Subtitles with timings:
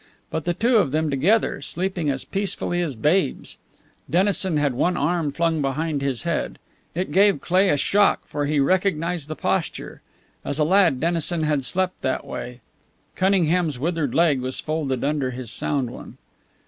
[0.31, 3.57] But the two of them together, sleeping as peacefully as babes!
[4.09, 6.57] Dennison had one arm flung behind his head.
[6.95, 10.01] It gave Cleigh a shock, for he recognized the posture.
[10.43, 12.61] As a lad Dennison had slept that way.
[13.15, 16.17] Cunningham's withered leg was folded under his sound one.